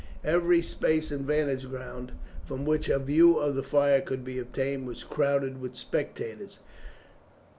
[0.25, 2.13] Every space and vantage ground
[2.43, 6.57] from which a view of the fire could be obtained was crowded with spectators.